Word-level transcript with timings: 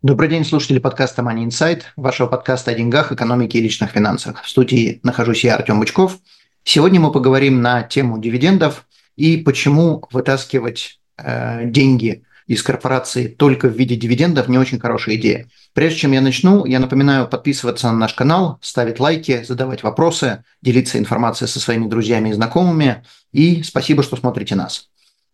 Добрый 0.00 0.28
день, 0.28 0.44
слушатели 0.44 0.78
подкаста 0.78 1.22
Money 1.22 1.48
Insight, 1.48 1.82
вашего 1.96 2.28
подкаста 2.28 2.70
о 2.70 2.74
деньгах, 2.74 3.10
экономике 3.10 3.58
и 3.58 3.60
личных 3.60 3.90
финансах. 3.90 4.44
В 4.44 4.48
студии 4.48 5.00
нахожусь 5.02 5.42
я, 5.42 5.56
Артем 5.56 5.80
Бычков. 5.80 6.18
Сегодня 6.62 7.00
мы 7.00 7.10
поговорим 7.10 7.62
на 7.62 7.82
тему 7.82 8.20
дивидендов 8.20 8.86
и 9.16 9.38
почему 9.38 10.04
вытаскивать 10.12 11.00
э, 11.16 11.64
деньги 11.64 12.22
из 12.46 12.62
корпорации 12.62 13.26
только 13.26 13.66
в 13.66 13.72
виде 13.72 13.96
дивидендов 13.96 14.46
не 14.46 14.56
очень 14.56 14.78
хорошая 14.78 15.16
идея. 15.16 15.48
Прежде 15.72 15.98
чем 15.98 16.12
я 16.12 16.20
начну, 16.20 16.64
я 16.64 16.78
напоминаю 16.78 17.26
подписываться 17.26 17.88
на 17.88 17.94
наш 17.94 18.14
канал, 18.14 18.60
ставить 18.62 19.00
лайки, 19.00 19.42
задавать 19.42 19.82
вопросы, 19.82 20.44
делиться 20.62 21.00
информацией 21.00 21.48
со 21.48 21.58
своими 21.58 21.88
друзьями 21.88 22.28
и 22.28 22.34
знакомыми. 22.34 23.02
И 23.32 23.64
спасибо, 23.64 24.04
что 24.04 24.14
смотрите 24.14 24.54
нас. 24.54 24.90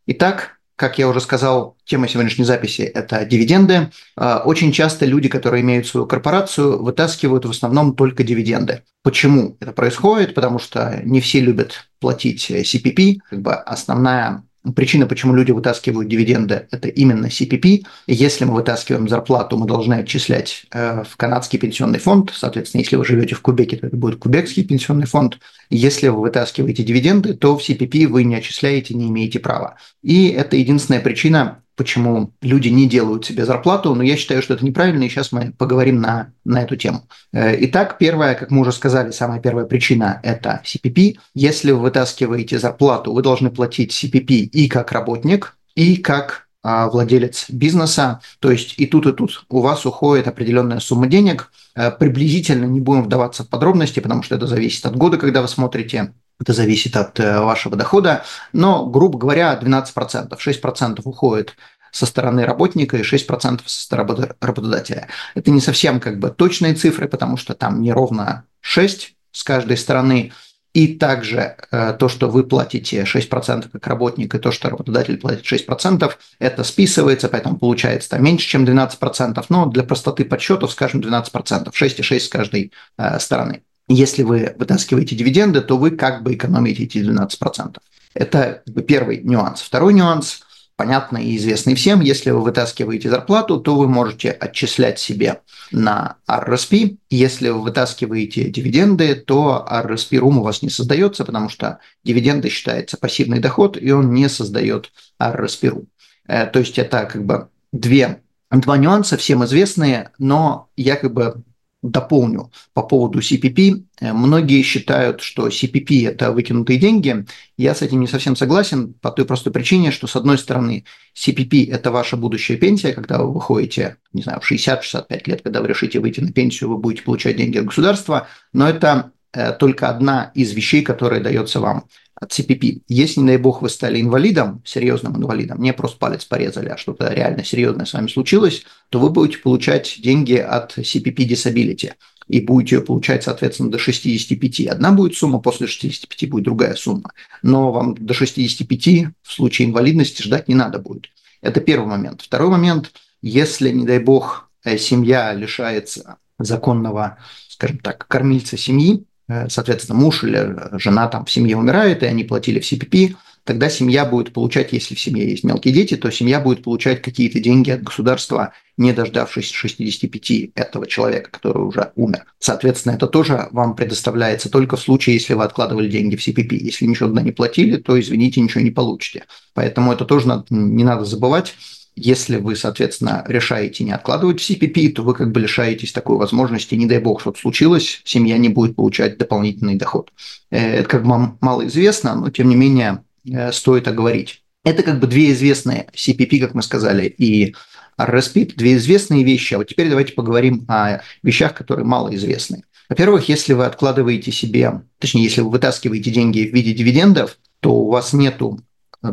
Итак, 0.07 0.59
как 0.77 0.99
я 0.99 1.09
уже 1.09 1.21
сказал, 1.21 1.77
тема 1.85 2.09
сегодняшней 2.09 2.45
записи– 2.45 2.83
это 2.95 3.25
дивиденды. 3.25 3.91
А, 4.17 4.43
очень 4.45 4.73
часто 4.73 5.07
люди, 5.07 5.29
которые 5.29 5.63
имеют 5.63 5.87
свою 5.87 6.07
корпорацию, 6.07 6.83
вытаскивают 6.83 7.45
в 7.45 7.51
основном 7.51 7.95
только 7.95 8.25
дивиденды. 8.25 8.83
Почему 9.03 9.57
это 9.61 9.73
происходит? 9.73 10.35
Потому 10.35 10.59
что 10.59 11.01
не 11.05 11.21
все 11.21 11.41
любят 11.41 11.89
платить 12.01 12.51
CPP. 12.51 13.19
Как 13.31 13.41
бы 13.41 13.55
основная 13.55 14.45
Причина, 14.75 15.07
почему 15.07 15.35
люди 15.35 15.51
вытаскивают 15.51 16.09
дивиденды, 16.09 16.67
это 16.71 16.89
именно 16.89 17.27
CPP. 17.27 17.85
Если 18.07 18.47
мы 18.47 18.55
вытаскиваем 18.55 19.09
зарплату, 19.09 19.59
мы 19.59 19.67
должны 19.67 19.95
отчислять 19.95 20.65
э, 20.71 21.05
в 21.05 21.17
канадский 21.19 21.59
пенсионный 21.59 21.99
фонд. 21.99 22.33
Соответственно, 22.35 22.81
если 22.81 22.97
вы 22.97 23.05
живете 23.05 23.35
в 23.35 23.43
Кубеке, 23.43 23.77
то 23.77 23.89
это 23.89 23.97
будет 23.97 24.19
кубекский 24.19 24.65
пенсионный 24.65 25.07
фонд. 25.07 25.39
Если 25.69 26.09
вы 26.09 26.23
вытаскиваете 26.23 26.83
дивиденды, 26.83 27.35
то 27.35 27.59
в 27.59 27.61
CPP 27.61 28.07
вы 28.07 28.25
не 28.25 28.37
отчисляете, 28.37 28.95
не 28.95 29.09
имеете 29.09 29.39
права. 29.39 29.77
И 30.03 30.29
это 30.29 30.57
единственная 30.57 31.01
причина, 31.01 31.64
почему 31.77 32.33
люди 32.41 32.69
не 32.69 32.89
делают 32.89 33.25
себе 33.25 33.45
зарплату, 33.45 33.95
но 33.95 34.03
я 34.03 34.17
считаю, 34.17 34.43
что 34.43 34.55
это 34.55 34.65
неправильно, 34.65 35.05
и 35.05 35.09
сейчас 35.09 35.33
мы 35.33 35.53
поговорим 35.57 36.01
на, 36.01 36.33
на 36.45 36.63
эту 36.63 36.77
тему. 36.77 37.09
Э, 37.33 37.55
итак, 37.65 37.99
первая, 37.99 38.35
как 38.35 38.51
мы 38.51 38.61
уже 38.61 38.73
сказали, 38.73 39.11
самая 39.11 39.41
первая 39.41 39.67
причина– 39.67 40.21
это 40.23 40.63
CPP. 40.65 41.17
Если 41.35 41.73
вы 41.73 41.81
вытаскиваете 41.81 42.59
зарплату, 42.59 43.13
вы 43.13 43.23
должны 43.23 43.51
платить 43.51 43.93
CPP 43.93 44.31
и 44.31 44.69
как 44.69 44.93
работник, 44.93 45.57
и 45.75 45.97
как 45.97 46.45
а, 46.67 46.89
владелец 46.89 47.51
бизнеса, 47.51 48.21
то 48.41 48.51
есть 48.51 48.77
и 48.79 48.87
тут, 48.87 49.07
и 49.07 49.13
тут 49.13 49.45
у 49.51 49.61
вас 49.61 49.85
уходит 49.85 50.29
определенная 50.29 50.81
сумма 50.81 51.09
денег, 51.09 51.53
э, 51.75 51.91
приблизительно 51.91 52.65
не 52.65 52.81
будем 52.81 53.03
вдаваться 53.03 53.45
в 53.45 53.51
подробности, 53.51 54.01
потому 54.01 54.23
что 54.23 54.35
это 54.35 54.47
зависит 54.47 54.87
от 54.87 54.97
года, 54.97 55.19
когда 55.19 55.43
вы 55.43 55.49
смотрите, 55.49 56.15
это 56.41 56.53
зависит 56.53 56.97
от 56.97 57.19
э, 57.21 57.41
вашего 57.41 57.77
дохода, 57.77 58.25
но, 58.53 58.87
грубо 58.87 59.19
говоря, 59.19 59.59
12%, 59.61 60.37
6% 60.37 61.01
уходит 61.05 61.57
со 61.93 62.07
стороны 62.07 62.45
работника 62.45 62.97
и 62.97 63.03
6% 63.03 63.61
со 63.67 63.83
стороны 63.83 64.35
работодателя. 64.41 65.09
Это 65.35 65.51
не 65.51 65.61
совсем 65.61 66.01
как 66.01 66.19
бы 66.19 66.31
точные 66.31 66.75
цифры, 66.75 67.09
потому 67.09 67.37
что 67.37 67.55
там 67.55 67.81
не 67.81 67.93
ровно 67.93 68.45
6 68.61 69.15
с 69.31 69.45
каждой 69.45 69.77
стороны, 69.77 70.33
и 70.73 70.89
также 70.97 71.57
э, 71.71 71.97
то, 71.97 72.09
что 72.09 72.29
вы 72.29 72.43
платите 72.43 73.05
6% 73.05 73.69
как 73.71 73.87
работник, 73.87 74.35
и 74.35 74.39
то, 74.39 74.51
что 74.51 74.71
работодатель 74.71 75.17
платит 75.19 75.45
6%, 75.45 76.13
это 76.41 76.65
списывается, 76.65 77.29
поэтому 77.29 77.59
получается 77.59 78.11
там 78.11 78.25
меньше, 78.25 78.49
чем 78.49 78.65
12%, 78.65 79.45
но 79.49 79.67
для 79.67 79.85
простоты 79.85 80.25
подсчетов 80.25 80.73
скажем 80.73 81.01
12%, 81.01 81.71
6,6 81.71 82.19
с 82.19 82.29
каждой 82.29 82.73
э, 82.99 83.21
стороны. 83.21 83.63
Если 83.89 84.23
вы 84.23 84.55
вытаскиваете 84.59 85.15
дивиденды, 85.15 85.61
то 85.61 85.77
вы 85.77 85.91
как 85.91 86.23
бы 86.23 86.35
экономите 86.35 86.85
эти 86.85 86.99
12%. 86.99 87.79
Это 88.15 88.63
первый 88.87 89.23
нюанс. 89.23 89.61
Второй 89.61 89.93
нюанс, 89.93 90.41
понятный 90.77 91.27
и 91.27 91.37
известный 91.37 91.75
всем, 91.75 92.01
если 92.01 92.31
вы 92.31 92.43
вытаскиваете 92.43 93.11
зарплату, 93.11 93.61
то 93.61 93.77
вы 93.77 93.89
можете 93.89 94.31
отчислять 94.31 94.99
себе 94.99 95.43
на 95.71 96.17
RSP. 96.29 96.97
Если 97.11 97.49
вы 97.51 97.63
вытаскиваете 97.63 98.51
дивиденды, 98.51 99.15
то 99.15 99.67
RSP 99.71 100.19
рум 100.19 100.39
у 100.39 100.43
вас 100.43 100.63
не 100.63 100.71
создается, 100.71 101.25
потому 101.25 101.49
что 101.49 101.79
дивиденды 102.05 102.49
считается 102.49 102.97
пассивный 102.97 103.41
доход, 103.41 103.77
и 103.81 103.91
он 103.91 104.13
не 104.13 104.29
создает 104.29 104.93
RSP 105.21 105.69
рум. 105.69 105.87
Э, 106.27 106.47
то 106.47 106.59
есть 106.59 106.79
это 106.79 107.05
как 107.05 107.25
бы 107.25 107.49
две, 107.73 108.23
два 108.51 108.77
нюанса, 108.77 109.17
всем 109.17 109.45
известные, 109.45 110.11
но 110.19 110.69
я 110.77 110.97
как 110.97 111.13
бы 111.13 111.43
дополню 111.85 112.51
по 112.73 112.83
поводу 112.83 113.21
CPP. 113.21 113.85
Э, 114.01 114.13
многие 114.13 114.63
считают, 114.63 115.21
что 115.21 115.49
CPP– 115.49 116.09
это 116.09 116.33
выкинутые 116.33 116.79
деньги. 116.79 117.27
Я 117.57 117.75
с 117.75 117.83
этим 117.83 118.01
не 118.01 118.07
совсем 118.07 118.35
согласен 118.37 118.95
по 118.95 119.11
той 119.11 119.27
простой 119.27 119.53
причине, 119.53 119.91
что, 119.91 120.07
с 120.07 120.17
одной 120.17 120.39
стороны, 120.39 120.85
CPP– 121.15 121.71
это 121.71 121.91
ваша 121.91 122.17
будущая 122.17 122.57
пенсия, 122.57 122.93
когда 122.93 123.19
вы 123.19 123.33
выходите, 123.33 123.99
не 124.13 124.23
знаю, 124.23 124.41
в 124.41 124.51
60-65 124.51 125.23
лет, 125.27 125.43
когда 125.43 125.61
вы 125.61 125.69
решите 125.69 126.01
выйти 126.01 126.21
на 126.21 126.33
пенсию, 126.33 126.71
вы 126.71 126.79
будете 126.79 127.03
получать 127.03 127.37
деньги 127.37 127.59
от 127.59 127.67
государства, 127.67 128.29
но 128.53 128.69
это 128.69 129.13
э, 129.33 129.53
только 129.53 129.91
одна 129.91 130.33
из 130.35 130.53
вещей, 130.53 130.83
которая 130.83 131.21
дается 131.21 131.61
вам 131.61 131.85
CPP. 132.23 132.83
Если, 132.89 133.21
не 133.21 133.27
дай 133.27 133.37
бог, 133.39 133.63
вы 133.63 133.69
стали 133.69 134.01
инвалидом, 134.01 134.63
серьезным 134.65 135.17
инвалидом, 135.17 135.61
не 135.61 135.73
просто 135.73 135.99
палец 135.99 136.25
порезали, 136.25 136.69
а 136.69 136.77
что-то 136.77 137.13
реально 137.13 137.45
серьезное 137.45 137.87
с 137.87 137.93
вами 137.93 138.09
случилось, 138.09 138.65
то 138.89 139.01
вы 139.01 139.11
будете 139.11 139.39
получать 139.39 139.97
деньги 140.01 140.35
от 140.35 140.79
CPP 140.79 141.29
Disability 141.29 141.93
и 142.29 142.41
будете 142.41 142.77
ее 142.77 142.83
получать, 142.83 143.25
соответственно, 143.25 143.71
до 143.71 143.79
65. 143.79 144.69
Одна 144.69 144.93
будет 144.93 145.17
сумма, 145.17 145.41
после 145.41 145.67
65 145.67 146.31
будет 146.31 146.45
другая 146.45 146.75
сумма. 146.75 147.13
Но 147.43 147.73
вам 147.73 147.95
до 147.95 148.15
65 148.15 149.09
в 149.23 149.33
случае 149.33 149.69
инвалидности 149.69 150.23
ждать 150.23 150.49
не 150.49 150.55
надо 150.55 150.79
будет. 150.79 151.09
Это 151.43 151.61
первый 151.61 151.89
момент. 151.89 152.23
Второй 152.23 152.49
момент, 152.49 152.93
если, 153.21 153.71
не 153.71 153.85
дай 153.85 153.99
бог, 153.99 154.51
э, 154.65 154.79
семья 154.79 155.35
лишается 155.35 156.17
законного, 156.39 157.19
скажем 157.49 157.79
так, 157.79 158.07
кормильца 158.09 158.57
семьи, 158.57 159.05
соответственно, 159.49 159.99
муж 159.99 160.25
или 160.25 160.57
жена 160.79 161.09
там 161.09 161.25
в 161.25 161.31
семье 161.31 161.57
умирает, 161.57 162.03
и 162.03 162.07
они 162.07 162.25
платили 162.25 162.61
в 162.61 162.71
CPP, 162.71 163.15
тогда 163.45 163.69
семья 163.69 164.05
будет 164.05 164.33
получать, 164.33 164.73
если 164.73 164.95
в 164.95 165.01
семье 165.01 165.29
есть 165.29 165.45
мелкие 165.45 165.73
дети, 165.73 165.97
то 165.97 166.11
семья 166.11 166.41
будет 166.41 166.63
получать 166.63 167.03
какие-то 167.03 167.41
деньги 167.41 167.71
от 167.71 167.83
государства, 167.83 168.53
не 168.77 168.93
дождавшись 168.93 169.51
65 169.51 170.53
этого 170.55 170.87
человека, 170.87 171.31
который 171.31 171.63
уже 171.63 171.93
умер. 171.95 172.25
Соответственно, 172.39 172.95
это 172.95 173.07
тоже 173.07 173.49
вам 173.53 173.77
предоставляется 173.77 174.51
только 174.51 174.77
в 174.77 174.81
случае, 174.81 175.15
если 175.15 175.35
вы 175.35 175.45
откладывали 175.45 175.89
деньги 175.89 176.17
в 176.17 176.27
CPP. 176.27 176.57
Если 176.57 176.87
ничего 176.87 177.09
туда 177.11 177.23
не 177.23 177.33
платили, 177.33 177.77
то, 177.77 177.99
извините, 178.01 178.41
ничего 178.41 178.63
не 178.63 178.71
получите. 178.71 179.25
Поэтому 179.53 179.93
это 179.93 180.05
тоже 180.05 180.27
надо, 180.27 180.47
не 180.51 180.85
надо 180.85 181.05
забывать. 181.05 181.55
Если 181.97 182.37
вы, 182.37 182.57
соответственно, 182.57 183.25
решаете 183.29 183.85
не 183.85 183.93
откладывать 183.93 184.41
в 184.41 184.51
CPP, 184.51 184.93
то 184.93 185.03
вы 185.03 185.15
как 185.15 185.31
бы 185.31 185.41
лишаетесь 185.41 185.93
такой 185.93 186.17
возможности, 186.17 186.75
не 186.75 186.87
дай 186.87 186.99
бог, 186.99 187.21
что-то 187.21 187.39
случилось, 187.39 188.03
семья 188.05 188.37
не 188.37 188.49
будет 188.49 188.75
получать 188.75 189.17
дополнительный 189.17 189.77
доход. 189.77 190.11
Э, 190.51 190.79
это 190.79 190.89
как 190.89 191.05
бы 191.05 191.37
мало 191.41 191.67
известно, 191.67 192.17
но 192.17 192.31
тем 192.31 192.49
не 192.49 192.57
менее 192.57 193.05
э, 193.31 193.53
стоит 193.53 193.87
оговорить. 193.87 194.43
Это 194.65 194.83
как 194.83 194.99
бы 194.99 195.07
две 195.07 195.31
известные 195.33 195.89
CPP, 195.95 196.41
как 196.41 196.55
мы 196.55 196.63
сказали, 196.63 197.07
и 197.07 197.55
RSP, 197.99 198.55
две 198.57 198.75
известные 198.77 199.23
вещи. 199.23 199.55
А 199.55 199.59
вот 199.59 199.69
теперь 199.69 199.89
давайте 199.89 200.15
поговорим 200.15 200.65
о 200.69 201.01
вещах, 201.23 201.55
которые 201.55 201.87
малоизвестны. 201.87 202.65
Во-первых, 202.89 203.29
если 203.29 203.53
вы 203.53 203.67
откладываете 203.67 204.33
себе, 204.33 204.83
точнее, 204.99 205.23
если 205.23 205.41
вы 205.43 205.51
вытаскиваете 205.51 206.11
деньги 206.11 206.47
в 206.47 206.55
виде 206.55 206.73
дивидендов, 206.73 207.39
то 207.61 207.73
у 207.73 207.91
вас 207.91 208.13
нету 208.13 208.61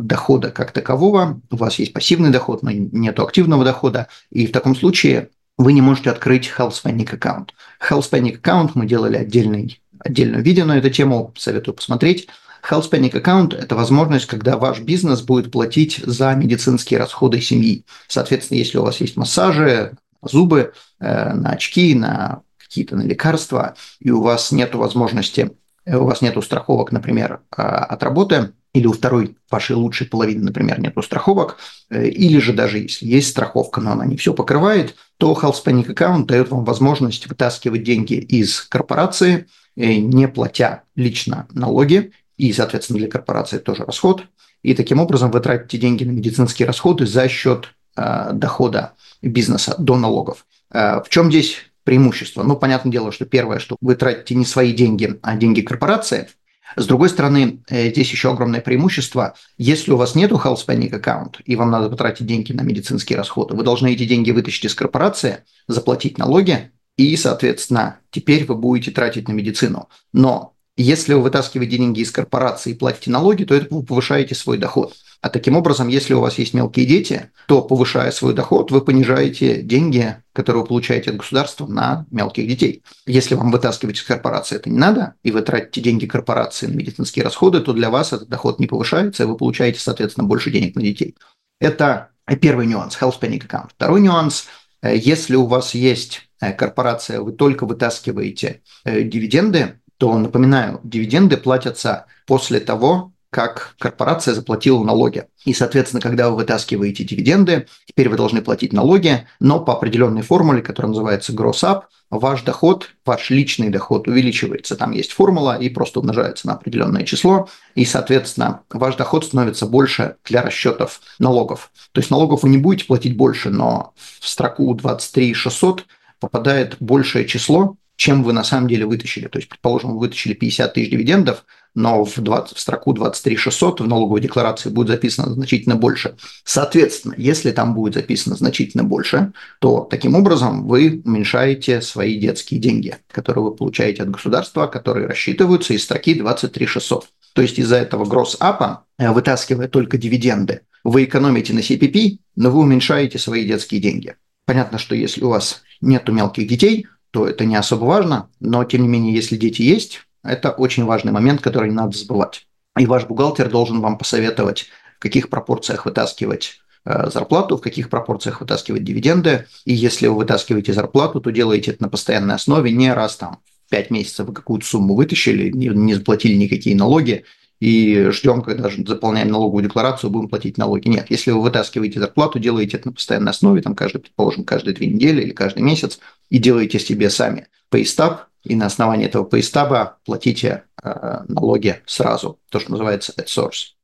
дохода 0.00 0.50
как 0.50 0.72
такового, 0.72 1.40
у 1.50 1.56
вас 1.56 1.78
есть 1.78 1.92
пассивный 1.92 2.30
доход, 2.30 2.62
но 2.62 2.70
нет 2.70 3.18
активного 3.18 3.64
дохода, 3.64 4.08
и 4.30 4.46
в 4.46 4.52
таком 4.52 4.74
случае 4.74 5.30
вы 5.58 5.72
не 5.72 5.80
можете 5.80 6.10
открыть 6.10 6.50
Health 6.56 6.72
Spending 6.82 7.12
аккаунт. 7.14 7.54
Health 7.80 8.10
Spending 8.10 8.36
аккаунт 8.36 8.74
мы 8.74 8.86
делали 8.86 9.16
отдельный, 9.16 9.80
отдельное 9.98 10.40
видео 10.40 10.64
на 10.64 10.78
эту 10.78 10.90
тему, 10.90 11.32
советую 11.36 11.74
посмотреть. 11.74 12.28
Health 12.68 12.90
Spending 12.90 13.16
аккаунт– 13.16 13.54
это 13.54 13.74
возможность, 13.74 14.26
когда 14.26 14.56
ваш 14.56 14.80
бизнес 14.80 15.20
будет 15.20 15.50
платить 15.50 16.00
за 16.04 16.34
медицинские 16.34 17.00
расходы 17.00 17.40
семьи. 17.40 17.84
Соответственно, 18.08 18.58
если 18.58 18.78
у 18.78 18.82
вас 18.82 19.00
есть 19.00 19.16
массажи, 19.16 19.96
зубы, 20.22 20.72
э, 21.00 21.32
на 21.34 21.50
очки, 21.50 21.94
на 21.94 22.42
какие-то 22.58 22.96
на 22.96 23.02
лекарства, 23.02 23.74
и 23.98 24.10
у 24.10 24.22
вас 24.22 24.52
нет 24.52 24.74
возможности, 24.74 25.52
у 25.84 26.04
вас 26.04 26.22
нет 26.22 26.42
страховок, 26.42 26.92
например, 26.92 27.40
э, 27.56 27.62
от 27.62 28.02
работы, 28.02 28.52
или 28.74 28.86
у 28.86 28.92
второй 28.92 29.36
вашей 29.50 29.76
лучшей 29.76 30.06
половины, 30.06 30.44
например, 30.44 30.80
нет 30.80 30.94
страховок, 31.02 31.58
э, 31.90 32.08
или 32.08 32.38
же 32.38 32.52
даже 32.52 32.78
если 32.78 33.06
есть 33.06 33.28
страховка, 33.28 33.80
но 33.80 33.92
она 33.92 34.06
не 34.06 34.16
все 34.16 34.32
покрывает, 34.34 34.94
то 35.18 35.32
Health 35.40 35.64
Panic 35.64 35.94
Account 35.94 36.26
дает 36.26 36.50
вам 36.50 36.64
возможность 36.64 37.26
вытаскивать 37.26 37.82
деньги 37.82 38.14
из 38.14 38.60
корпорации, 38.62 39.46
э, 39.76 39.94
не 39.96 40.26
платя 40.28 40.82
лично 40.96 41.46
налоги, 41.50 42.12
и, 42.36 42.52
соответственно, 42.52 42.98
для 42.98 43.08
корпорации 43.08 43.58
тоже 43.58 43.84
расход. 43.84 44.24
И 44.62 44.74
таким 44.74 45.00
образом 45.00 45.30
вы 45.30 45.40
тратите 45.40 45.78
деньги 45.78 46.04
на 46.04 46.12
медицинские 46.12 46.66
расходы 46.66 47.06
за 47.06 47.28
счет 47.28 47.74
э, 47.96 48.30
дохода 48.32 48.92
бизнеса 49.20 49.74
до 49.78 49.96
налогов. 49.96 50.46
Э, 50.70 51.02
в 51.02 51.08
чем 51.08 51.30
здесь 51.30 51.56
преимущество? 51.84 52.42
Ну, 52.42 52.56
понятное 52.56 52.92
дело, 52.92 53.12
что 53.12 53.26
первое, 53.26 53.58
что 53.58 53.76
вы 53.80 53.96
тратите 53.96 54.34
не 54.34 54.44
свои 54.44 54.72
деньги, 54.72 55.18
а 55.22 55.36
деньги 55.36 55.60
корпорации. 55.60 56.28
С 56.76 56.86
другой 56.86 57.08
стороны, 57.08 57.62
э, 57.68 57.90
здесь 57.90 58.10
еще 58.10 58.30
огромное 58.30 58.60
преимущество. 58.60 59.34
Если 59.58 59.90
у 59.90 59.96
вас 59.96 60.14
нет 60.14 60.32
health 60.32 60.66
panic 60.66 60.94
аккаунт 60.94 61.40
и 61.44 61.56
вам 61.56 61.70
надо 61.70 61.88
потратить 61.88 62.26
деньги 62.26 62.52
на 62.52 62.62
медицинские 62.62 63.16
расходы, 63.16 63.54
вы 63.54 63.62
должны 63.62 63.92
эти 63.92 64.04
деньги 64.04 64.30
вытащить 64.30 64.64
из 64.64 64.74
корпорации, 64.74 65.44
заплатить 65.68 66.18
налоги, 66.18 66.70
и, 66.96 67.16
соответственно, 67.16 68.00
теперь 68.10 68.44
вы 68.44 68.54
будете 68.54 68.90
тратить 68.90 69.28
на 69.28 69.32
медицину. 69.32 69.88
Но 70.12 70.54
если 70.82 71.14
вы 71.14 71.22
вытаскиваете 71.22 71.76
деньги 71.76 72.00
из 72.00 72.10
корпорации 72.10 72.70
и 72.70 72.74
платите 72.74 73.10
налоги, 73.10 73.44
то 73.44 73.54
это 73.54 73.74
вы 73.74 73.82
повышаете 73.82 74.34
свой 74.34 74.58
доход. 74.58 74.94
А 75.20 75.28
таким 75.28 75.56
образом, 75.56 75.86
если 75.86 76.14
у 76.14 76.20
вас 76.20 76.36
есть 76.38 76.52
мелкие 76.52 76.84
дети, 76.84 77.30
то 77.46 77.62
повышая 77.62 78.10
свой 78.10 78.34
доход, 78.34 78.72
вы 78.72 78.80
понижаете 78.80 79.62
деньги, 79.62 80.16
которые 80.32 80.62
вы 80.62 80.68
получаете 80.68 81.10
от 81.10 81.18
государства 81.18 81.66
на 81.68 82.06
мелких 82.10 82.48
детей. 82.48 82.82
Если 83.06 83.36
вам 83.36 83.52
вытаскивать 83.52 83.98
из 83.98 84.02
корпорации 84.02 84.56
это 84.56 84.68
не 84.68 84.78
надо, 84.78 85.14
и 85.22 85.30
вы 85.30 85.42
тратите 85.42 85.80
деньги 85.80 86.06
корпорации 86.06 86.66
на 86.66 86.74
медицинские 86.74 87.24
расходы, 87.24 87.60
то 87.60 87.72
для 87.72 87.88
вас 87.88 88.12
этот 88.12 88.28
доход 88.28 88.58
не 88.58 88.66
повышается, 88.66 89.22
и 89.22 89.26
вы 89.26 89.36
получаете, 89.36 89.78
соответственно, 89.78 90.26
больше 90.26 90.50
денег 90.50 90.74
на 90.74 90.82
детей. 90.82 91.14
Это 91.60 92.08
первый 92.40 92.66
нюанс, 92.66 92.98
health 93.00 93.20
panic 93.20 93.46
account. 93.46 93.68
Второй 93.76 94.00
нюанс, 94.00 94.46
если 94.82 95.36
у 95.36 95.46
вас 95.46 95.74
есть 95.74 96.28
э, 96.40 96.52
корпорация, 96.52 97.20
вы 97.20 97.32
только 97.32 97.66
вытаскиваете 97.66 98.62
э, 98.84 99.02
дивиденды, 99.02 99.78
то, 100.02 100.18
напоминаю, 100.18 100.80
дивиденды 100.82 101.36
платятся 101.36 102.06
после 102.26 102.58
того, 102.58 103.12
как 103.30 103.76
корпорация 103.78 104.34
заплатила 104.34 104.82
налоги. 104.82 105.26
И, 105.44 105.54
соответственно, 105.54 106.00
когда 106.00 106.28
вы 106.28 106.38
вытаскиваете 106.38 107.04
дивиденды, 107.04 107.68
теперь 107.86 108.08
вы 108.08 108.16
должны 108.16 108.42
платить 108.42 108.72
налоги, 108.72 109.28
но 109.38 109.60
по 109.60 109.74
определенной 109.74 110.22
формуле, 110.22 110.60
которая 110.60 110.88
называется 110.88 111.32
gross 111.32 111.62
up, 111.62 111.82
ваш 112.10 112.42
доход, 112.42 112.88
ваш 113.06 113.30
личный 113.30 113.68
доход 113.68 114.08
увеличивается. 114.08 114.74
Там 114.74 114.90
есть 114.90 115.12
формула 115.12 115.56
и 115.56 115.68
просто 115.68 116.00
умножается 116.00 116.48
на 116.48 116.54
определенное 116.54 117.04
число. 117.04 117.48
И, 117.76 117.84
соответственно, 117.84 118.62
ваш 118.70 118.96
доход 118.96 119.24
становится 119.24 119.66
больше 119.66 120.16
для 120.24 120.42
расчетов 120.42 121.00
налогов. 121.20 121.70
То 121.92 122.00
есть 122.00 122.10
налогов 122.10 122.42
вы 122.42 122.48
не 122.48 122.58
будете 122.58 122.86
платить 122.86 123.16
больше, 123.16 123.50
но 123.50 123.94
в 124.18 124.26
строку 124.26 124.74
23 124.74 125.32
600 125.32 125.86
попадает 126.18 126.76
большее 126.80 127.24
число, 127.24 127.76
чем 128.02 128.24
вы 128.24 128.32
на 128.32 128.42
самом 128.42 128.66
деле 128.66 128.84
вытащили. 128.84 129.28
То 129.28 129.38
есть, 129.38 129.48
предположим, 129.48 129.92
вы 129.92 130.00
вытащили 130.00 130.34
50 130.34 130.74
тысяч 130.74 130.90
дивидендов, 130.90 131.44
но 131.76 132.04
в, 132.04 132.18
20, 132.18 132.56
в 132.56 132.60
строку 132.60 132.92
23 132.94 133.36
600 133.36 133.80
в 133.80 133.86
налоговой 133.86 134.20
декларации 134.20 134.70
будет 134.70 134.88
записано 134.88 135.32
значительно 135.32 135.76
больше. 135.76 136.16
Соответственно, 136.42 137.14
если 137.16 137.52
там 137.52 137.74
будет 137.74 137.94
записано 137.94 138.34
значительно 138.34 138.82
больше, 138.82 139.32
то 139.60 139.86
таким 139.88 140.16
образом 140.16 140.66
вы 140.66 141.00
уменьшаете 141.04 141.80
свои 141.80 142.18
детские 142.18 142.58
деньги, 142.58 142.96
которые 143.08 143.44
вы 143.44 143.54
получаете 143.54 144.02
от 144.02 144.10
государства, 144.10 144.66
которые 144.66 145.06
рассчитываются 145.06 145.72
из 145.72 145.84
строки 145.84 146.14
23 146.14 146.66
600. 146.66 147.06
То 147.34 147.42
есть 147.42 147.60
из-за 147.60 147.76
этого 147.76 148.04
гросс-апа, 148.04 148.82
э, 148.98 149.12
вытаскивая 149.12 149.68
только 149.68 149.96
дивиденды, 149.96 150.62
вы 150.82 151.04
экономите 151.04 151.52
на 151.54 151.60
CPP, 151.60 152.18
но 152.34 152.50
вы 152.50 152.62
уменьшаете 152.62 153.20
свои 153.20 153.46
детские 153.46 153.80
деньги. 153.80 154.16
Понятно, 154.44 154.78
что 154.78 154.96
если 154.96 155.22
у 155.22 155.28
вас 155.28 155.62
нет 155.80 156.08
мелких 156.08 156.48
детей, 156.48 156.88
то 157.12 157.28
это 157.28 157.44
не 157.44 157.54
особо 157.56 157.84
важно, 157.84 158.28
но 158.40 158.64
тем 158.64 158.82
не 158.82 158.88
менее, 158.88 159.14
если 159.14 159.36
дети 159.36 159.62
есть, 159.62 160.00
это 160.24 160.50
очень 160.50 160.84
важный 160.84 161.12
момент, 161.12 161.40
который 161.40 161.68
не 161.68 161.74
надо 161.74 161.96
забывать. 161.96 162.46
И 162.78 162.86
ваш 162.86 163.04
бухгалтер 163.04 163.50
должен 163.50 163.80
вам 163.80 163.98
посоветовать, 163.98 164.66
в 164.96 164.98
каких 164.98 165.28
пропорциях 165.28 165.84
вытаскивать 165.84 166.60
э, 166.86 167.10
зарплату, 167.10 167.58
в 167.58 167.60
каких 167.60 167.90
пропорциях 167.90 168.40
вытаскивать 168.40 168.82
дивиденды. 168.82 169.46
И 169.66 169.74
если 169.74 170.06
вы 170.06 170.16
вытаскиваете 170.16 170.72
зарплату, 170.72 171.20
то 171.20 171.30
делаете 171.30 171.72
это 171.72 171.82
на 171.82 171.90
постоянной 171.90 172.34
основе, 172.34 172.72
не 172.72 172.92
раз 172.92 173.16
там 173.16 173.40
в 173.66 173.70
5 173.70 173.90
месяцев 173.90 174.26
вы 174.26 174.32
какую-то 174.32 174.64
сумму 174.64 174.94
вытащили, 174.94 175.50
не, 175.50 175.68
не 175.68 175.94
заплатили 175.94 176.34
никакие 176.34 176.74
налоги, 176.74 177.24
и 177.62 178.08
ждем, 178.10 178.42
когда 178.42 178.68
заполняем 178.68 179.28
налоговую 179.28 179.62
декларацию, 179.62 180.10
будем 180.10 180.28
платить 180.28 180.58
налоги. 180.58 180.88
Нет, 180.88 181.06
если 181.10 181.30
вы 181.30 181.42
вытаскиваете 181.42 182.00
зарплату, 182.00 182.40
делаете 182.40 182.76
это 182.76 182.88
на 182.88 182.92
постоянной 182.92 183.30
основе, 183.30 183.62
там 183.62 183.76
каждый, 183.76 183.98
предположим, 183.98 184.44
каждые 184.44 184.74
две 184.74 184.88
недели 184.88 185.22
или 185.22 185.30
каждый 185.30 185.62
месяц, 185.62 186.00
и 186.28 186.38
делаете 186.38 186.80
себе 186.80 187.08
сами 187.08 187.46
пейстаб, 187.70 188.22
и 188.42 188.56
на 188.56 188.66
основании 188.66 189.06
этого 189.06 189.24
пейстаба 189.24 189.98
платите 190.04 190.64
э, 190.82 191.20
налоги 191.28 191.80
сразу, 191.86 192.40
то, 192.50 192.58
что 192.58 192.72
называется 192.72 193.12
at 193.16 193.26
source. 193.26 193.76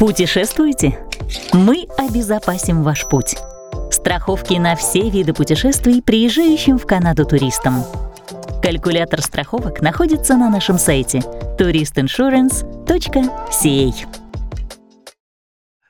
Путешествуете? 0.00 0.98
Мы 1.52 1.86
обезопасим 1.96 2.82
ваш 2.82 3.08
путь. 3.08 3.36
Страховки 3.92 4.54
на 4.54 4.74
все 4.74 5.08
виды 5.08 5.32
путешествий 5.32 6.02
приезжающим 6.02 6.76
в 6.76 6.86
Канаду 6.86 7.24
туристам– 7.24 7.84
Калькулятор 8.68 9.22
страховок 9.22 9.80
находится 9.80 10.36
на 10.36 10.50
нашем 10.50 10.78
сайте 10.78 11.20
touristinsurance.ca. 11.58 14.08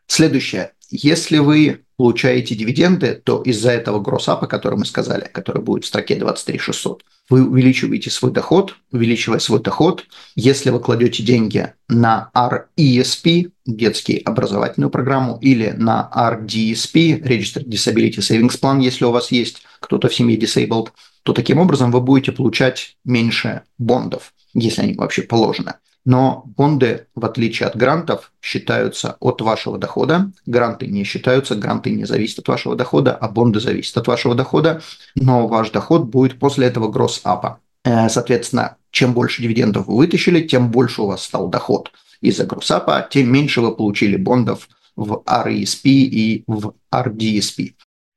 Следующее. 0.07 0.71
Если 0.89 1.39
вы 1.39 1.85
получаете 1.99 2.55
дивиденды, 2.55 3.21
то 3.25 3.43
из-за 3.43 3.73
этого 3.73 3.99
гроссапа, 3.99 4.47
который 4.47 4.79
мы 4.79 4.87
сказали, 4.87 5.29
который 5.33 5.61
будет 5.61 5.85
в 5.85 5.89
строке 5.89 6.15
23600, 6.15 7.03
вы 7.29 7.47
увеличиваете 7.47 8.09
свой 8.09 8.31
доход, 8.31 8.77
увеличивая 8.93 9.41
свой 9.41 9.61
доход, 9.61 10.05
если 10.37 10.71
вы 10.71 10.79
кладете 10.79 11.25
деньги 11.25 11.73
на 11.89 12.31
RESP, 12.35 13.51
детский 13.67 14.19
образовательную 14.19 14.91
программу, 14.91 15.39
или 15.43 15.71
на 15.77 16.09
RDSP, 16.15 17.21
Registered 17.21 17.67
Disability 17.67 18.19
Savings 18.19 18.61
Plan, 18.61 18.81
если 18.81 19.05
у 19.05 19.11
вас 19.11 19.33
есть 19.33 19.63
кто-то 19.81 20.09
в 20.09 20.15
семье 20.15 20.39
disabled, 20.39 20.91
то 21.25 21.33
таким 21.33 21.59
образом 21.59 21.91
вы 21.91 22.01
будете 22.01 22.31
получать 22.31 22.97
меньше 23.05 23.63
бондов, 23.77 24.33
если 24.55 24.83
они 24.83 24.95
вообще 24.95 25.23
положены. 25.23 25.75
Но 26.09 26.45
бонды, 26.57 27.07
в 27.15 27.27
отличие 27.27 27.67
от 27.67 27.77
грантов, 27.77 28.33
считаются 28.41 29.19
от 29.21 29.43
вашего 29.43 29.77
дохода. 29.77 30.33
Гранты 30.47 30.87
не 30.87 31.05
считаются, 31.05 31.55
гранты 31.55 31.91
не 31.91 32.07
зависят 32.07 32.39
от 32.39 32.49
вашего 32.49 32.75
дохода, 32.75 33.13
а 33.15 33.29
бонды 33.29 33.61
зависят 33.61 33.99
от 33.99 34.07
вашего 34.07 34.35
дохода. 34.35 34.81
Но 35.17 35.47
ваш 35.47 35.69
доход 35.69 36.05
будет 36.05 36.39
после 36.39 36.67
этого 36.67 36.91
гросс-апа. 36.91 37.61
Э, 37.85 38.09
соответственно, 38.09 38.79
чем 38.91 39.13
больше 39.13 39.43
дивидендов 39.43 39.87
вы 39.87 39.99
вытащили, 39.99 40.41
тем 40.41 40.71
больше 40.71 41.03
у 41.03 41.09
вас 41.09 41.25
стал 41.25 41.49
доход 41.49 41.91
из-за 42.23 42.47
гроссапа, 42.47 43.07
тем 43.11 43.31
меньше 43.31 43.61
вы 43.61 43.77
получили 43.77 44.17
бондов 44.17 44.71
в 44.97 45.23
RESP 45.27 45.91
и 45.91 46.45
в 46.47 46.73
RDSP. 46.91 47.75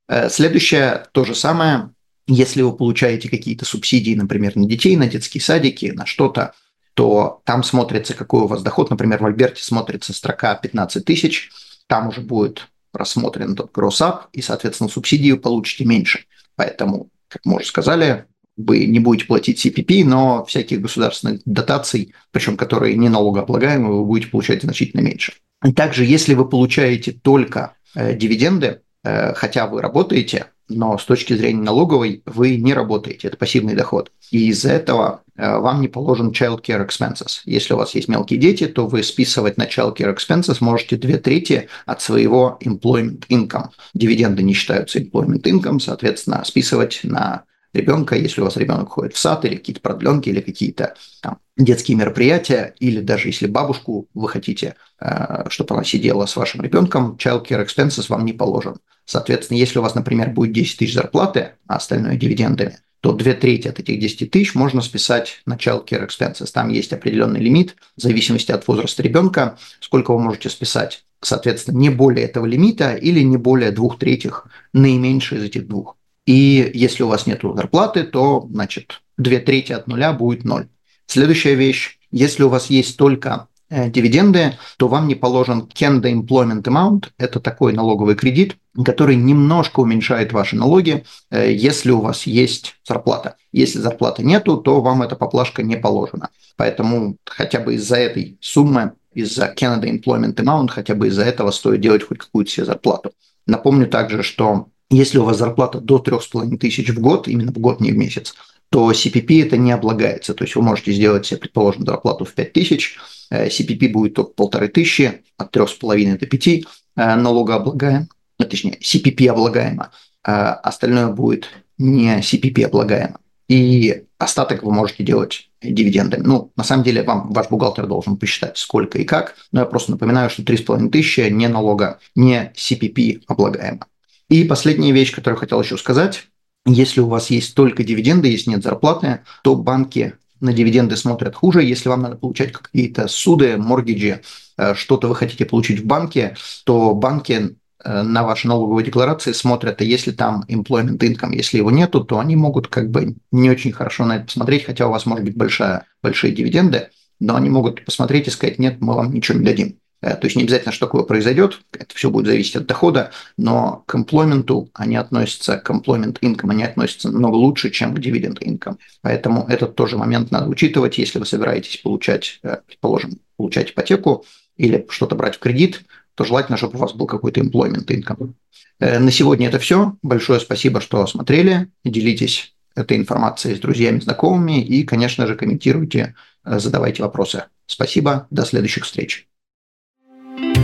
Э, 0.07 0.29
следующее 0.29 1.07
то 1.11 1.25
же 1.25 1.35
самое. 1.35 1.89
Если 2.25 2.61
вы 2.61 2.71
получаете 2.71 3.27
какие-то 3.27 3.65
субсидии, 3.65 4.15
например, 4.15 4.55
на 4.55 4.65
детей, 4.65 4.95
на 4.95 5.07
детские 5.07 5.41
садики, 5.41 5.87
на 5.87 6.05
что-то, 6.05 6.53
то 7.01 7.41
там 7.45 7.63
смотрится, 7.63 8.13
какой 8.13 8.41
у 8.41 8.45
вас 8.45 8.61
доход. 8.61 8.91
Например, 8.91 9.19
в 9.19 9.25
Альберте 9.25 9.63
смотрится 9.63 10.13
строка 10.13 10.53
15 10.53 11.03
тысяч, 11.03 11.49
там 11.87 12.09
уже 12.09 12.21
будет 12.21 12.67
рассмотрен 12.93 13.55
тот 13.55 13.71
гроссап, 13.71 14.27
и, 14.33 14.41
соответственно, 14.43 14.87
субсидию 14.87 15.41
получите 15.41 15.83
меньше. 15.83 16.25
Поэтому, 16.55 17.09
как 17.27 17.41
мы 17.43 17.55
уже 17.55 17.65
сказали, 17.65 18.25
вы 18.55 18.85
не 18.85 18.99
будете 18.99 19.25
платить 19.25 19.65
CPP, 19.65 20.05
но 20.05 20.45
всяких 20.45 20.79
государственных 20.79 21.41
дотаций, 21.43 22.13
причем 22.29 22.55
которые 22.55 22.95
не 22.95 23.09
налогооблагаемые, 23.09 23.93
вы 23.93 24.05
будете 24.05 24.29
получать 24.29 24.61
значительно 24.61 25.01
меньше. 25.01 25.33
И 25.65 25.73
также, 25.73 26.05
если 26.05 26.35
вы 26.35 26.47
получаете 26.47 27.13
только 27.13 27.73
э, 27.95 28.15
дивиденды, 28.15 28.81
э, 29.03 29.33
хотя 29.33 29.65
вы 29.65 29.81
работаете, 29.81 30.51
но 30.75 30.97
с 30.97 31.05
точки 31.05 31.33
зрения 31.33 31.61
налоговой 31.61 32.23
вы 32.25 32.57
не 32.57 32.73
работаете, 32.73 33.27
это 33.27 33.37
пассивный 33.37 33.75
доход. 33.75 34.11
И 34.31 34.47
из-за 34.49 34.71
этого 34.71 35.23
э, 35.35 35.57
вам 35.57 35.81
не 35.81 35.87
положен 35.87 36.29
child 36.29 36.61
care 36.63 36.85
expenses. 36.85 37.41
Если 37.45 37.73
у 37.73 37.77
вас 37.77 37.95
есть 37.95 38.07
мелкие 38.07 38.39
дети, 38.39 38.67
то 38.67 38.87
вы 38.87 39.03
списывать 39.03 39.57
на 39.57 39.63
child 39.63 39.97
care 39.97 40.15
expenses 40.15 40.57
можете 40.59 40.95
две 40.95 41.17
трети 41.17 41.67
от 41.85 42.01
своего 42.01 42.57
employment 42.63 43.25
income. 43.29 43.69
Дивиденды 43.93 44.43
не 44.43 44.53
считаются 44.53 44.99
employment 44.99 45.43
income, 45.43 45.79
соответственно, 45.79 46.43
списывать 46.45 47.01
на 47.03 47.43
ребенка, 47.73 48.15
если 48.15 48.41
у 48.41 48.45
вас 48.45 48.57
ребенок 48.57 48.89
ходит 48.89 49.13
в 49.13 49.17
сад 49.17 49.45
или 49.45 49.55
какие-то 49.55 49.81
продленки 49.81 50.29
или 50.29 50.41
какие-то 50.41 50.95
там, 51.21 51.39
детские 51.57 51.97
мероприятия, 51.97 52.73
или 52.79 53.01
даже 53.01 53.29
если 53.29 53.47
бабушку 53.47 54.07
вы 54.13 54.29
хотите, 54.29 54.75
э, 54.99 55.49
чтобы 55.49 55.75
она 55.75 55.83
сидела 55.83 56.25
с 56.25 56.35
вашим 56.35 56.61
ребенком, 56.61 57.17
child 57.19 57.47
care 57.47 57.65
expenses 57.65 58.05
вам 58.09 58.25
не 58.25 58.33
положен. 58.33 58.77
Соответственно, 59.05 59.57
если 59.57 59.79
у 59.79 59.81
вас, 59.81 59.95
например, 59.95 60.29
будет 60.29 60.53
10 60.53 60.77
тысяч 60.77 60.93
зарплаты, 60.93 61.51
а 61.67 61.75
остальное 61.75 62.15
дивидендами, 62.15 62.77
то 63.01 63.13
две 63.13 63.33
трети 63.33 63.67
от 63.67 63.79
этих 63.79 63.99
10 63.99 64.29
тысяч 64.29 64.53
можно 64.53 64.81
списать 64.81 65.41
на 65.45 65.55
child 65.55 65.87
care 65.87 66.07
expenses. 66.07 66.51
Там 66.53 66.69
есть 66.69 66.93
определенный 66.93 67.39
лимит 67.39 67.75
в 67.97 68.01
зависимости 68.01 68.51
от 68.51 68.67
возраста 68.67 69.01
ребенка, 69.01 69.57
сколько 69.79 70.13
вы 70.13 70.19
можете 70.19 70.49
списать. 70.49 71.03
Соответственно, 71.19 71.77
не 71.77 71.89
более 71.89 72.25
этого 72.25 72.45
лимита 72.45 72.93
или 72.93 73.21
не 73.21 73.37
более 73.37 73.71
двух 73.71 73.97
третьих, 73.97 74.47
наименьшее 74.73 75.41
из 75.41 75.45
этих 75.45 75.67
двух. 75.67 75.97
И 76.25 76.71
если 76.73 77.03
у 77.03 77.07
вас 77.07 77.25
нет 77.25 77.41
зарплаты, 77.43 78.03
то, 78.03 78.47
значит, 78.51 79.01
две 79.17 79.39
трети 79.39 79.73
от 79.73 79.87
нуля 79.87 80.13
будет 80.13 80.43
ноль. 80.43 80.67
Следующая 81.05 81.55
вещь. 81.55 81.97
Если 82.11 82.43
у 82.43 82.49
вас 82.49 82.67
есть 82.67 82.97
только 82.97 83.47
Э, 83.71 83.89
дивиденды, 83.89 84.57
то 84.75 84.89
вам 84.89 85.07
не 85.07 85.15
положен 85.15 85.69
Canada 85.73 86.11
Employment 86.11 86.63
Amount. 86.63 87.05
Это 87.17 87.39
такой 87.39 87.71
налоговый 87.71 88.15
кредит, 88.15 88.57
который 88.83 89.15
немножко 89.15 89.79
уменьшает 89.79 90.33
ваши 90.33 90.57
налоги, 90.57 91.05
э, 91.29 91.53
если 91.53 91.91
у 91.91 92.01
вас 92.01 92.23
есть 92.23 92.75
зарплата. 92.85 93.37
Если 93.53 93.79
зарплаты 93.79 94.23
нету, 94.23 94.57
то 94.57 94.81
вам 94.81 95.03
эта 95.03 95.15
поплашка 95.15 95.63
не 95.63 95.77
положена. 95.77 96.31
Поэтому 96.57 97.15
хотя 97.23 97.61
бы 97.61 97.75
из-за 97.75 97.95
этой 97.95 98.37
суммы, 98.41 98.91
из-за 99.13 99.55
Canada 99.57 99.85
Employment 99.85 100.35
Amount, 100.35 100.67
хотя 100.67 100.93
бы 100.93 101.07
из-за 101.07 101.23
этого 101.23 101.51
стоит 101.51 101.79
делать 101.79 102.03
хоть 102.05 102.17
какую-то 102.17 102.51
себе 102.51 102.65
зарплату. 102.65 103.13
Напомню 103.47 103.87
также, 103.87 104.21
что 104.21 104.67
если 104.91 105.17
у 105.17 105.23
вас 105.23 105.37
зарплата 105.37 105.79
до 105.79 105.97
3,5 105.97 106.57
тысяч 106.57 106.89
в 106.89 106.99
год, 106.99 107.27
именно 107.27 107.51
в 107.51 107.57
год, 107.57 107.81
не 107.81 107.91
в 107.91 107.97
месяц, 107.97 108.35
то 108.69 108.91
CPP 108.91 109.47
это 109.47 109.57
не 109.57 109.71
облагается. 109.71 110.33
То 110.33 110.43
есть 110.43 110.55
вы 110.55 110.61
можете 110.61 110.91
сделать 110.91 111.25
себе, 111.25 111.39
предположим, 111.39 111.85
зарплату 111.85 112.25
в 112.25 112.33
5 112.33 112.53
тысяч, 112.53 112.97
Э, 113.31 113.47
CPP 113.47 113.89
будет 113.89 114.13
только 114.13 114.33
полторы 114.33 114.67
тысячи, 114.67 115.23
от 115.37 115.51
трех 115.51 115.69
с 115.69 115.73
половиной 115.73 116.19
до 116.19 116.27
пяти 116.27 116.67
э, 116.95 117.15
налогооблагаем, 117.15 118.09
ну, 118.37 118.45
точнее, 118.45 118.77
CPP 118.79 119.27
облагаемо, 119.27 119.91
остальное 120.23 121.07
будет 121.07 121.47
не 121.77 122.19
CPP 122.19 122.65
облагаемо. 122.65 123.19
И 123.47 124.03
остаток 124.17 124.63
вы 124.63 124.71
можете 124.71 125.03
делать 125.03 125.49
дивидендами. 125.61 126.23
Ну, 126.23 126.51
на 126.55 126.63
самом 126.63 126.83
деле, 126.83 127.03
вам 127.03 127.31
ваш 127.31 127.49
бухгалтер 127.49 127.87
должен 127.87 128.17
посчитать, 128.17 128.57
сколько 128.57 128.97
и 128.97 129.03
как, 129.03 129.35
но 129.51 129.61
я 129.61 129.65
просто 129.65 129.91
напоминаю, 129.91 130.29
что 130.29 130.41
3,5 130.41 130.89
тысячи 130.89 131.21
не 131.29 131.47
налога, 131.47 131.99
не 132.15 132.51
CPP 132.55 133.23
облагаемо. 133.27 133.87
И 134.31 134.45
последняя 134.45 134.93
вещь, 134.93 135.13
которую 135.13 135.37
хотел 135.37 135.61
еще 135.61 135.77
сказать, 135.77 136.29
если 136.65 137.01
у 137.01 137.07
вас 137.07 137.29
есть 137.31 137.53
только 137.53 137.83
дивиденды, 137.83 138.29
если 138.29 138.51
нет 138.51 138.63
зарплаты, 138.63 139.25
то 139.43 139.57
банки 139.57 140.13
на 140.39 140.53
дивиденды 140.53 140.95
смотрят 140.95 141.35
хуже. 141.35 141.63
Если 141.63 141.89
вам 141.89 142.03
надо 142.03 142.15
получать 142.15 142.53
какие-то 142.53 143.09
суды, 143.09 143.57
моргиджи, 143.57 144.21
э, 144.57 144.73
что-то 144.73 145.09
вы 145.09 145.15
хотите 145.17 145.43
получить 145.43 145.81
в 145.81 145.85
банке, 145.85 146.37
то 146.63 146.93
банки 146.93 147.57
э, 147.83 148.01
на 148.03 148.23
ваши 148.23 148.47
налоговые 148.47 148.85
декларации 148.85 149.33
смотрят, 149.33 149.81
а 149.81 149.83
если 149.83 150.11
там 150.11 150.45
employment 150.47 150.99
income, 150.99 151.35
если 151.35 151.57
его 151.57 151.69
нету, 151.69 152.01
то 152.01 152.17
они 152.17 152.37
могут 152.37 152.69
как 152.69 152.89
бы 152.89 153.17
не 153.33 153.49
очень 153.49 153.73
хорошо 153.73 154.05
на 154.05 154.15
это 154.15 154.27
посмотреть, 154.27 154.63
хотя 154.63 154.87
у 154.87 154.91
вас 154.91 155.05
может 155.05 155.25
быть 155.25 155.35
большая, 155.35 155.87
большие 156.01 156.31
дивиденды, 156.31 156.87
но 157.19 157.35
они 157.35 157.49
могут 157.49 157.83
посмотреть 157.83 158.29
и 158.29 158.31
сказать, 158.31 158.59
нет, 158.59 158.77
мы 158.79 158.95
вам 158.95 159.13
ничего 159.13 159.37
не 159.39 159.43
дадим. 159.43 159.80
Э, 160.01 160.15
то 160.15 160.25
есть 160.25 160.35
не 160.35 160.43
обязательно, 160.43 160.71
что 160.71 160.87
такое 160.87 161.03
произойдет, 161.03 161.61
это 161.71 161.95
все 161.95 162.09
будет 162.09 162.25
зависеть 162.25 162.55
от 162.55 162.65
дохода, 162.65 163.11
но 163.37 163.83
к 163.85 163.95
эмплойменту 163.95 164.69
они 164.73 164.95
относятся, 164.95 165.57
к 165.57 165.69
employment 165.69 166.19
income 166.21 166.51
они 166.51 166.63
относятся 166.63 167.11
намного 167.11 167.35
лучше, 167.35 167.69
чем 167.69 167.95
к 167.95 167.99
dividend 167.99 168.39
income. 168.39 168.77
Поэтому 169.01 169.45
этот 169.47 169.75
тоже 169.75 169.97
момент 169.97 170.31
надо 170.31 170.49
учитывать, 170.49 170.97
если 170.97 171.19
вы 171.19 171.25
собираетесь 171.25 171.77
получать, 171.77 172.39
э, 172.43 172.57
предположим, 172.65 173.19
получать 173.37 173.71
ипотеку 173.71 174.25
или 174.57 174.85
что-то 174.89 175.15
брать 175.15 175.35
в 175.35 175.39
кредит, 175.39 175.83
то 176.15 176.23
желательно, 176.23 176.57
чтобы 176.57 176.77
у 176.77 176.81
вас 176.81 176.93
был 176.93 177.05
какой-то 177.05 177.39
employment 177.39 177.85
income. 177.85 178.33
Э, 178.79 178.99
на 178.99 179.11
сегодня 179.11 179.47
это 179.47 179.59
все. 179.59 179.95
Большое 180.01 180.39
спасибо, 180.39 180.81
что 180.81 181.05
смотрели. 181.05 181.67
Делитесь 181.85 182.55
этой 182.75 182.97
информацией 182.97 183.55
с 183.55 183.59
друзьями, 183.59 183.99
знакомыми 183.99 184.63
и, 184.63 184.83
конечно 184.83 185.27
же, 185.27 185.35
комментируйте, 185.35 186.15
задавайте 186.45 187.03
вопросы. 187.03 187.43
Спасибо, 187.65 188.27
до 188.31 188.45
следующих 188.45 188.85
встреч. 188.85 189.27